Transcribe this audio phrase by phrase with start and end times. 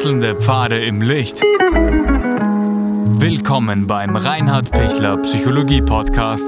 [0.00, 1.42] Wechselnde Pfade im Licht.
[3.20, 6.46] Willkommen beim Reinhard Pichler Psychologie Podcast.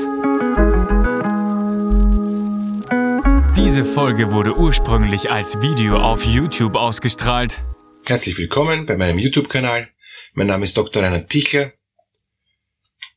[3.55, 7.61] Diese Folge wurde ursprünglich als Video auf YouTube ausgestrahlt.
[8.07, 9.91] Herzlich willkommen bei meinem YouTube-Kanal.
[10.32, 11.03] Mein Name ist Dr.
[11.03, 11.75] Reinhard Pichler.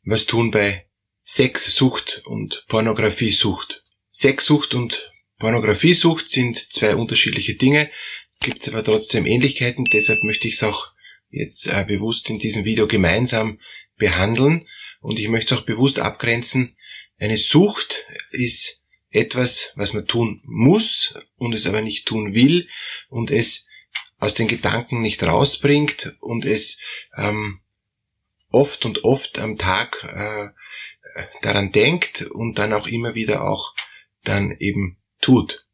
[0.04, 0.86] Was tun bei
[1.24, 3.86] Sexsucht und Pornografiesucht?
[4.12, 7.90] Sexsucht und Pornografiesucht sind zwei unterschiedliche Dinge,
[8.40, 10.92] gibt es aber trotzdem Ähnlichkeiten, deshalb möchte ich es auch
[11.30, 13.60] jetzt äh, bewusst in diesem Video gemeinsam
[13.98, 14.68] behandeln
[15.02, 16.76] und ich möchte es auch bewusst abgrenzen.
[17.18, 22.68] Eine Sucht ist etwas, was man tun muss und es aber nicht tun will
[23.10, 23.68] und es
[24.20, 26.82] aus den Gedanken nicht rausbringt und es
[27.16, 27.62] ähm,
[28.52, 30.50] oft und oft am Tag äh,
[31.42, 33.74] daran denkt und dann auch immer wieder auch
[34.24, 35.65] dann eben tut.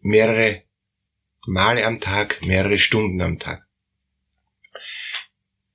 [0.00, 0.62] Mehrere
[1.46, 3.66] Male am Tag, mehrere Stunden am Tag.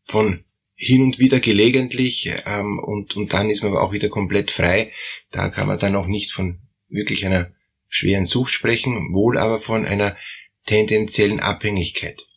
[0.06, 0.44] Von
[0.76, 4.92] hin und wieder gelegentlich ähm, und, und dann ist man aber auch wieder komplett frei.
[5.32, 7.52] Da kann man dann auch nicht von wirklich einer
[7.88, 10.18] schweren Sucht sprechen, wohl aber von einer
[10.66, 12.28] tendenziellen Abhängigkeit.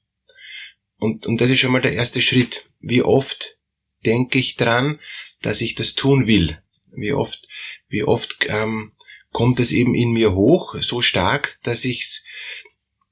[0.98, 2.70] Und, und das ist schon mal der erste Schritt.
[2.80, 3.58] Wie oft
[4.04, 4.98] denke ich dran,
[5.42, 6.58] dass ich das tun will?
[6.94, 7.46] Wie oft
[7.88, 8.92] wie oft ähm,
[9.36, 12.24] kommt es eben in mir hoch, so stark, dass ich es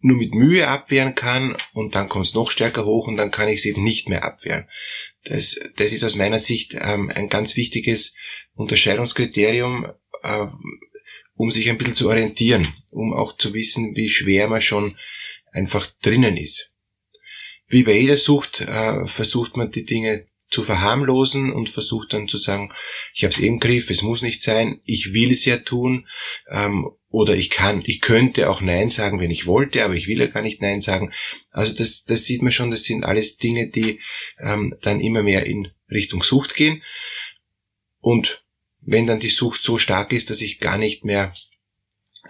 [0.01, 3.47] nur mit Mühe abwehren kann und dann kommt es noch stärker hoch und dann kann
[3.49, 4.67] ich es eben nicht mehr abwehren.
[5.25, 8.17] Das, das ist aus meiner Sicht ähm, ein ganz wichtiges
[8.55, 10.47] Unterscheidungskriterium, äh,
[11.35, 14.97] um sich ein bisschen zu orientieren, um auch zu wissen, wie schwer man schon
[15.53, 16.73] einfach drinnen ist.
[17.67, 22.37] Wie bei jeder Sucht äh, versucht man die Dinge zu verharmlosen und versucht dann zu
[22.37, 22.73] sagen,
[23.13, 26.07] ich habe es im Griff, es muss nicht sein, ich will es ja tun
[26.49, 30.21] ähm, oder ich kann, ich könnte auch Nein sagen, wenn ich wollte, aber ich will
[30.21, 31.13] ja gar nicht Nein sagen.
[31.51, 34.01] Also das, das sieht man schon, das sind alles Dinge, die
[34.39, 36.83] ähm, dann immer mehr in Richtung Sucht gehen.
[37.99, 38.45] Und
[38.81, 41.33] wenn dann die Sucht so stark ist, dass ich gar nicht mehr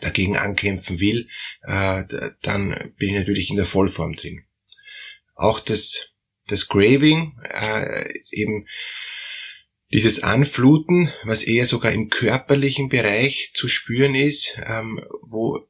[0.00, 1.28] dagegen ankämpfen will,
[1.62, 2.04] äh,
[2.41, 4.44] dann bin ich natürlich in der Vollform drin.
[5.34, 6.13] Auch das
[6.47, 8.66] das Graving, äh, eben
[9.93, 15.60] dieses Anfluten, was eher sogar im körperlichen Bereich zu spüren ist, ähm, wo,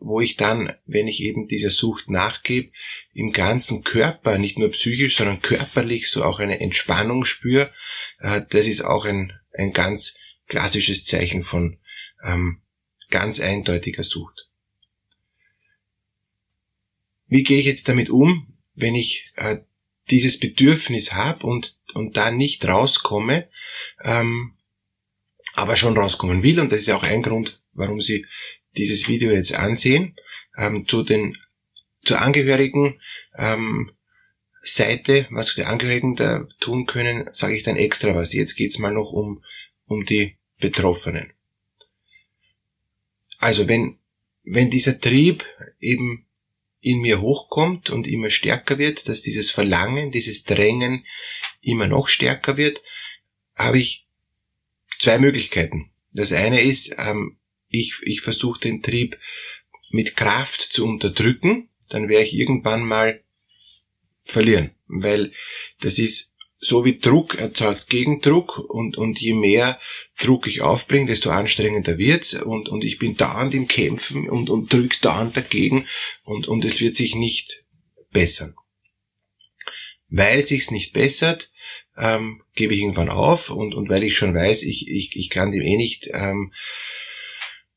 [0.00, 2.72] wo ich dann, wenn ich eben dieser Sucht nachgebe,
[3.12, 7.72] im ganzen Körper, nicht nur psychisch, sondern körperlich so auch eine Entspannung spüre,
[8.18, 10.18] äh, das ist auch ein, ein ganz
[10.48, 11.78] klassisches Zeichen von
[12.24, 12.62] ähm,
[13.10, 14.48] ganz eindeutiger Sucht.
[17.26, 19.58] Wie gehe ich jetzt damit um, wenn ich äh,
[20.10, 23.48] dieses Bedürfnis habe und, und da nicht rauskomme,
[24.02, 24.54] ähm,
[25.54, 26.60] aber schon rauskommen will.
[26.60, 28.26] Und das ist ja auch ein Grund, warum Sie
[28.76, 30.16] dieses Video jetzt ansehen.
[30.56, 31.36] Ähm, zu den
[32.02, 33.00] zur Angehörigen
[33.36, 33.92] ähm,
[34.62, 38.32] Seite, was die Angehörigen da tun können, sage ich dann extra was.
[38.32, 39.42] Jetzt geht's mal noch um,
[39.86, 41.32] um die Betroffenen.
[43.38, 43.98] Also wenn,
[44.42, 45.44] wenn dieser Trieb
[45.80, 46.26] eben
[46.80, 51.04] in mir hochkommt und immer stärker wird, dass dieses Verlangen, dieses Drängen
[51.60, 52.82] immer noch stärker wird,
[53.56, 54.06] habe ich
[54.98, 55.90] zwei Möglichkeiten.
[56.12, 57.38] Das eine ist, ähm,
[57.68, 59.18] ich, ich versuche den Trieb
[59.90, 63.22] mit Kraft zu unterdrücken, dann werde ich irgendwann mal
[64.24, 65.32] verlieren, weil
[65.80, 69.80] das ist so wie Druck erzeugt Gegendruck und, und je mehr
[70.18, 74.72] Druck ich aufbringe, desto anstrengender wird's und, und ich bin dauernd im Kämpfen und, und
[74.72, 75.86] drück dauernd dagegen
[76.24, 77.64] und, und es wird sich nicht
[78.10, 78.54] bessern.
[80.08, 81.52] Weil es sich nicht bessert,
[81.96, 85.52] ähm, gebe ich irgendwann auf und, und weil ich schon weiß, ich, ich, ich kann
[85.52, 86.52] dem eh nicht ähm,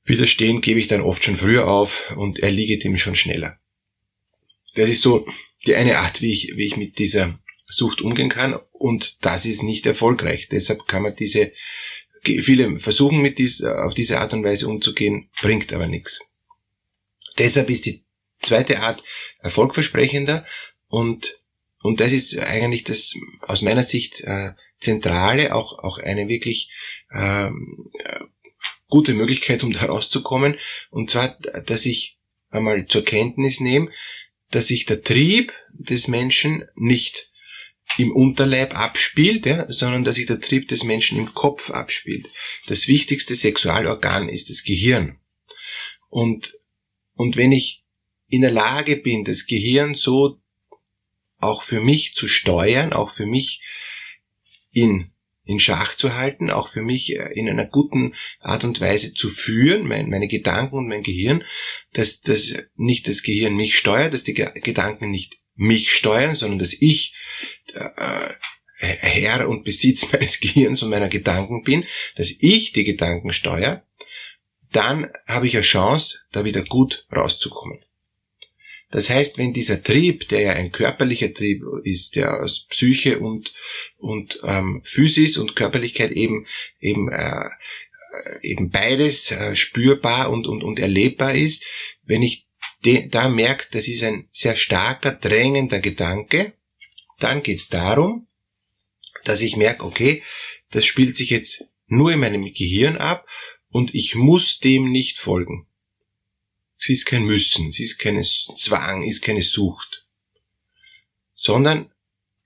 [0.04, 3.60] widerstehen, gebe ich dann oft schon früher auf und erliege dem schon schneller.
[4.74, 5.28] Das ist so
[5.66, 7.40] die eine Art, wie ich, wie ich mit dieser
[7.72, 10.50] Sucht umgehen kann und das ist nicht erfolgreich.
[10.52, 11.52] Deshalb kann man diese,
[12.24, 16.20] viele versuchen mit dies, auf diese Art und Weise umzugehen, bringt aber nichts.
[17.38, 18.04] Deshalb ist die
[18.40, 19.04] zweite Art
[19.40, 20.46] erfolgversprechender
[20.88, 21.40] und,
[21.82, 26.70] und das ist eigentlich das aus meiner Sicht äh, zentrale, auch, auch eine wirklich
[27.10, 27.50] äh,
[28.90, 30.58] gute Möglichkeit, um da rauszukommen.
[30.90, 31.30] Und zwar,
[31.66, 32.18] dass ich
[32.50, 33.90] einmal zur Kenntnis nehme,
[34.50, 37.31] dass sich der Trieb des Menschen nicht
[37.98, 42.28] im Unterleib abspielt, ja, sondern dass sich der Trieb des Menschen im Kopf abspielt.
[42.68, 45.20] Das wichtigste Sexualorgan ist das Gehirn.
[46.10, 46.58] Und,
[47.16, 47.84] und wenn ich
[48.28, 50.40] in der Lage bin, das Gehirn so
[51.38, 53.62] auch für mich zu steuern, auch für mich
[54.72, 55.12] in
[55.44, 59.30] in Schach zu halten, auch für mich äh, in einer guten Art und Weise zu
[59.30, 61.44] führen, mein, meine Gedanken und mein Gehirn,
[61.94, 66.74] dass, dass nicht das Gehirn mich steuert, dass die Gedanken nicht mich steuern, sondern dass
[66.74, 67.16] ich
[67.74, 68.34] äh,
[68.78, 73.84] Herr und Besitz meines Gehirns und meiner Gedanken bin, dass ich die Gedanken steuere,
[74.72, 77.84] dann habe ich eine Chance, da wieder gut rauszukommen.
[78.90, 83.54] Das heißt, wenn dieser Trieb, der ja ein körperlicher Trieb ist, der aus Psyche und,
[83.98, 86.46] und ähm, Physis und Körperlichkeit eben,
[86.80, 87.46] eben, äh,
[88.42, 91.66] eben beides äh, spürbar und, und, und erlebbar ist,
[92.04, 92.48] wenn ich
[92.82, 96.54] da merke, das ist ein sehr starker, drängender Gedanke,
[97.20, 98.28] dann geht es darum,
[99.24, 100.24] dass ich merke, okay,
[100.72, 103.28] das spielt sich jetzt nur in meinem Gehirn ab
[103.70, 105.68] und ich muss dem nicht folgen.
[106.78, 110.08] Es ist kein Müssen, es ist kein Zwang, es ist keine Sucht,
[111.36, 111.92] sondern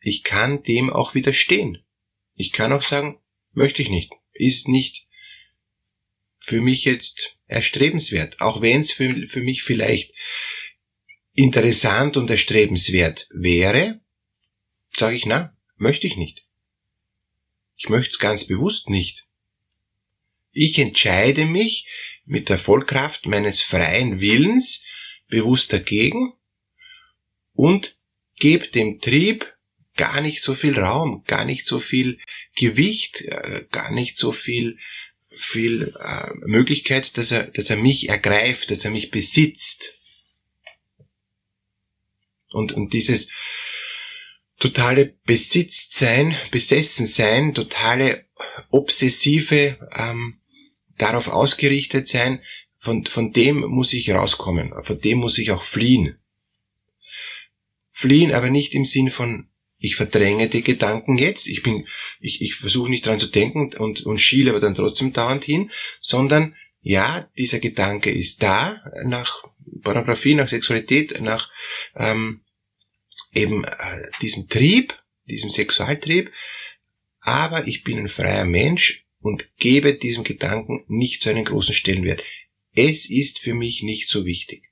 [0.01, 1.83] ich kann dem auch widerstehen.
[2.35, 3.19] Ich kann auch sagen,
[3.53, 5.07] möchte ich nicht, ist nicht
[6.37, 10.13] für mich jetzt erstrebenswert, auch wenn es für, für mich vielleicht
[11.33, 13.99] interessant und erstrebenswert wäre,
[14.91, 16.45] sage ich, na, möchte ich nicht.
[17.77, 19.25] Ich möchte es ganz bewusst nicht.
[20.51, 21.87] Ich entscheide mich
[22.25, 24.85] mit der Vollkraft meines freien Willens
[25.27, 26.33] bewusst dagegen
[27.53, 27.97] und
[28.37, 29.53] gebe dem Trieb
[29.95, 32.19] gar nicht so viel Raum, gar nicht so viel
[32.55, 34.77] Gewicht, äh, gar nicht so viel
[35.37, 39.95] viel äh, Möglichkeit, dass er, dass er mich ergreift, dass er mich besitzt.
[42.51, 43.29] Und, und dieses
[44.59, 48.25] totale Besitztsein, Besessensein, totale
[48.69, 50.39] obsessive ähm,
[50.97, 52.41] darauf ausgerichtet sein,
[52.77, 56.17] von, von dem muss ich rauskommen, von dem muss ich auch fliehen.
[57.91, 59.47] Fliehen aber nicht im Sinn von,
[59.85, 61.87] ich verdränge die Gedanken jetzt, ich bin,
[62.19, 65.71] ich, ich versuche nicht dran zu denken und, und schiele aber dann trotzdem dauernd hin,
[66.01, 69.43] sondern ja, dieser Gedanke ist da, nach
[69.83, 71.49] Pornografie, nach Sexualität, nach
[71.95, 72.41] ähm,
[73.33, 76.31] eben äh, diesem Trieb, diesem Sexualtrieb,
[77.19, 82.23] aber ich bin ein freier Mensch und gebe diesem Gedanken nicht so einen großen Stellenwert.
[82.73, 84.69] Es ist für mich nicht so wichtig.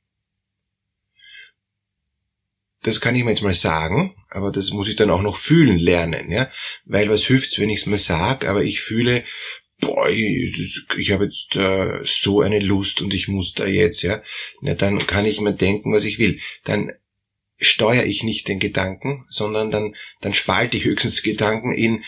[2.83, 5.80] Das kann ich mir jetzt mal sagen, aber das muss ich dann auch noch fühlen
[5.80, 6.51] lernen, ja,
[6.85, 9.24] weil was hilft's, wenn ich es mir sage, aber ich fühle,
[9.80, 14.21] boah, ich, ich habe jetzt äh, so eine Lust und ich muss da jetzt, ja,
[14.62, 16.39] na, dann kann ich mir denken, was ich will.
[16.65, 16.91] Dann
[17.57, 22.03] steuere ich nicht den Gedanken, sondern dann, dann spalte ich höchstens Gedanken in,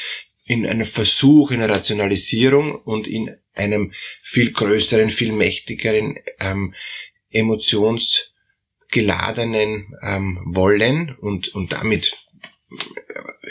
[0.45, 3.93] in einem Versuch, in einer Rationalisierung und in einem
[4.23, 6.73] viel größeren, viel mächtigeren, ähm,
[8.95, 12.17] emotionsgeladenen ähm, Wollen und, und damit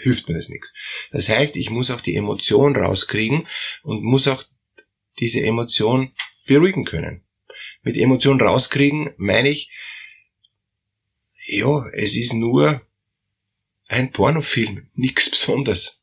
[0.02, 0.74] hilft mir das nichts.
[1.12, 3.46] Das heißt, ich muss auch die Emotion rauskriegen
[3.82, 4.44] und muss auch
[5.18, 6.12] diese Emotion
[6.46, 7.24] beruhigen können.
[7.82, 9.70] Mit Emotion rauskriegen meine ich,
[11.46, 12.80] ja, es ist nur
[13.86, 16.00] ein Pornofilm, nichts Besonderes.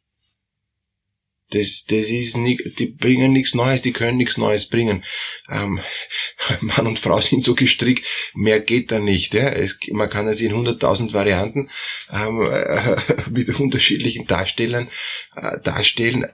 [1.52, 5.04] Das, das ist nicht, die bringen nichts Neues, die können nichts Neues bringen.
[5.50, 5.80] Ähm,
[6.62, 9.34] Mann und Frau sind so gestrickt, mehr geht da nicht.
[9.34, 9.50] Ja?
[9.50, 11.70] Es, man kann es in hunderttausend Varianten
[12.12, 12.98] ähm, äh,
[13.30, 14.90] mit unterschiedlichen Darstellern
[15.36, 16.28] äh, darstellen,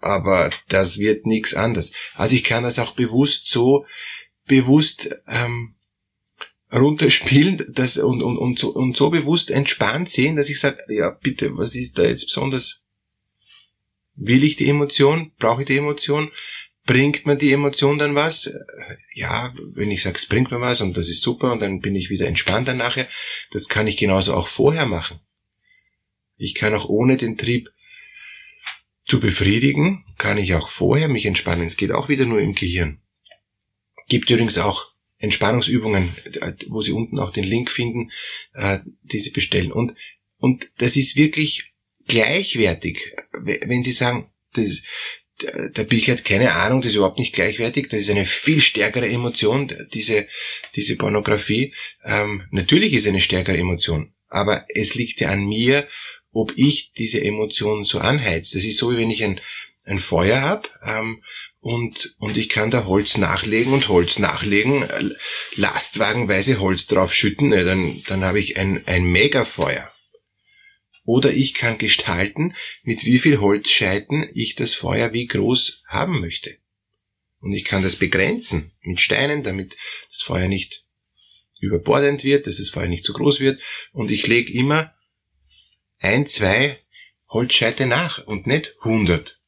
[0.00, 1.92] aber das wird nichts anderes.
[2.14, 3.86] Also ich kann das auch bewusst so
[4.46, 5.76] bewusst ähm,
[6.72, 11.10] runterspielen das, und, und, und, so, und so bewusst entspannt sehen, dass ich sage, ja
[11.10, 12.79] bitte, was ist da jetzt besonders
[14.14, 15.32] Will ich die Emotion?
[15.38, 16.30] Brauche ich die Emotion?
[16.86, 18.52] Bringt mir die Emotion dann was?
[19.14, 21.94] Ja, wenn ich sage, es bringt mir was und das ist super und dann bin
[21.94, 23.08] ich wieder entspannt dann nachher,
[23.52, 25.20] das kann ich genauso auch vorher machen.
[26.36, 27.68] Ich kann auch ohne den Trieb
[29.04, 31.66] zu befriedigen, kann ich auch vorher mich entspannen.
[31.66, 33.00] Es geht auch wieder nur im Gehirn.
[34.08, 36.16] Gibt übrigens auch Entspannungsübungen,
[36.68, 38.10] wo Sie unten auch den Link finden,
[38.54, 39.70] äh, die Sie bestellen.
[39.70, 39.94] Und,
[40.38, 41.69] und das ist wirklich
[42.06, 42.98] gleichwertig.
[43.32, 44.82] Wenn Sie sagen, das,
[45.42, 49.08] der Bild hat keine Ahnung, das ist überhaupt nicht gleichwertig, das ist eine viel stärkere
[49.08, 50.28] Emotion, diese,
[50.76, 51.74] diese Pornografie.
[52.04, 55.88] Ähm, natürlich ist eine stärkere Emotion, aber es liegt ja an mir,
[56.32, 58.58] ob ich diese Emotion so anheize.
[58.58, 59.40] Das ist so, wie wenn ich ein,
[59.84, 61.22] ein Feuer habe ähm,
[61.60, 65.10] und, und ich kann da Holz nachlegen und Holz nachlegen, äh,
[65.54, 69.89] lastwagenweise Holz draufschütten, äh, dann, dann habe ich ein, ein Megafeuer.
[71.04, 76.56] Oder ich kann gestalten, mit wie viel Holzscheiten ich das Feuer wie groß haben möchte.
[77.40, 79.76] Und ich kann das begrenzen mit Steinen, damit
[80.10, 80.84] das Feuer nicht
[81.60, 83.60] überbordend wird, dass das Feuer nicht zu groß wird.
[83.92, 84.94] Und ich lege immer
[85.98, 86.78] ein, zwei
[87.28, 89.38] Holzscheite nach und nicht hundert.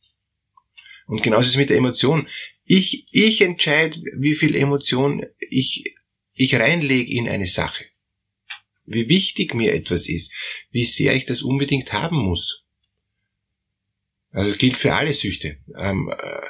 [1.07, 2.29] Und genauso ist es mit der Emotion.
[2.65, 5.95] Ich, ich entscheide, wie viel Emotion ich,
[6.33, 7.85] ich reinlege in eine Sache.
[8.85, 10.33] Wie wichtig mir etwas ist.
[10.71, 12.65] Wie sehr ich das unbedingt haben muss.
[14.31, 15.59] Also gilt für alle Süchte.
[15.77, 16.41] Ähm, äh,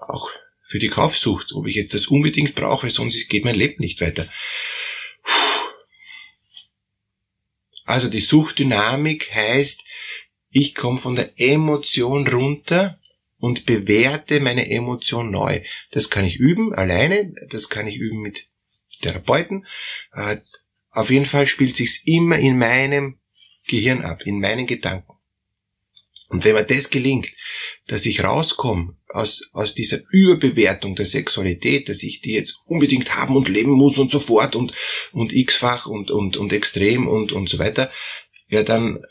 [0.00, 0.30] auch
[0.68, 1.52] für die Kaufsucht.
[1.54, 4.28] Ob ich jetzt das unbedingt brauche, sonst geht mein Leben nicht weiter.
[7.84, 9.84] Also die Suchtdynamik heißt,
[10.50, 12.98] ich komme von der Emotion runter
[13.38, 15.62] und bewerte meine Emotion neu.
[15.92, 18.48] Das kann ich üben alleine, das kann ich üben mit
[19.02, 19.66] Therapeuten.
[20.96, 23.18] Auf jeden Fall spielt sich's immer in meinem
[23.68, 25.12] Gehirn ab, in meinen Gedanken.
[26.28, 27.28] Und wenn mir das gelingt,
[27.86, 33.36] dass ich rauskomme aus, aus dieser Überbewertung der Sexualität, dass ich die jetzt unbedingt haben
[33.36, 34.72] und leben muss und so fort und,
[35.12, 37.92] und x-fach und, und, und extrem und, und so weiter,
[38.48, 39.04] ja, dann,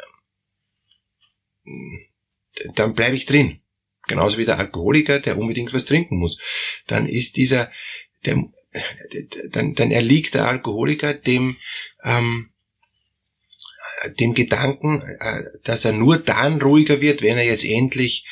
[2.74, 3.62] dann bleibe ich drin.
[4.08, 6.40] Genauso wie der Alkoholiker, der unbedingt was trinken muss.
[6.88, 7.72] Dann ist dieser,
[8.26, 8.44] der,
[9.50, 11.58] dann, dann erliegt der Alkoholiker dem,
[12.04, 12.50] ähm,
[14.20, 18.26] dem Gedanken, äh, dass er nur dann ruhiger wird, wenn er jetzt endlich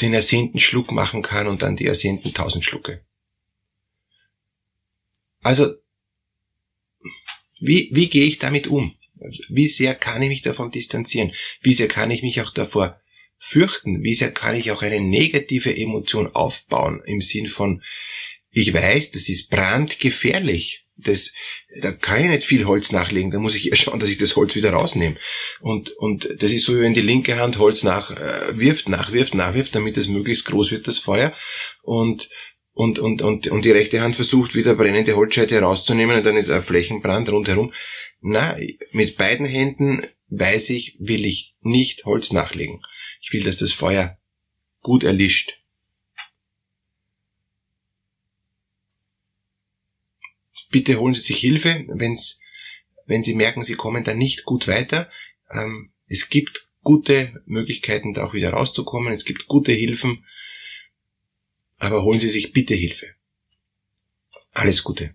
[0.00, 3.04] den ersehnten Schluck machen kann und dann die ersehnten tausend Schlucke.
[5.42, 5.74] Also,
[7.60, 8.96] wie, wie gehe ich damit um?
[9.48, 11.32] Wie sehr kann ich mich davon distanzieren?
[11.60, 13.00] Wie sehr kann ich mich auch davor
[13.38, 14.02] fürchten?
[14.02, 17.82] Wie sehr kann ich auch eine negative Emotion aufbauen im Sinn von,
[18.52, 21.32] ich weiß, das ist brandgefährlich das,
[21.80, 24.36] da kann ich nicht viel Holz nachlegen, da muss ich eher schauen, dass ich das
[24.36, 25.16] Holz wieder rausnehme.
[25.60, 29.74] Und, und das ist so, wie wenn die linke Hand Holz nachwirft, äh, nachwirft, nachwirft,
[29.74, 31.32] damit es möglichst groß wird, das Feuer.
[31.82, 32.30] Und,
[32.72, 36.50] und, und, und, und die rechte Hand versucht, wieder brennende Holzscheite rauszunehmen und dann ist
[36.50, 37.72] ein Flächenbrand rundherum.
[38.20, 38.56] Na,
[38.92, 42.80] mit beiden Händen weiß ich, will ich nicht Holz nachlegen.
[43.20, 44.18] Ich will, dass das Feuer
[44.80, 45.58] gut erlischt.
[50.72, 52.40] Bitte holen Sie sich Hilfe, wenn's,
[53.06, 55.08] wenn Sie merken, Sie kommen da nicht gut weiter.
[55.50, 59.12] Ähm, es gibt gute Möglichkeiten, da auch wieder rauszukommen.
[59.12, 60.26] Es gibt gute Hilfen.
[61.78, 63.14] Aber holen Sie sich bitte Hilfe.
[64.52, 65.14] Alles Gute.